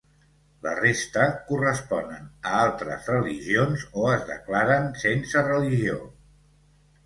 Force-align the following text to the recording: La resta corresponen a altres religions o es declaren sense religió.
La 0.67 0.71
resta 0.77 1.25
corresponen 1.49 2.25
a 2.53 2.57
altres 2.63 3.11
religions 3.15 3.87
o 4.05 4.09
es 4.17 4.27
declaren 4.33 4.93
sense 5.07 5.49
religió. 5.53 6.03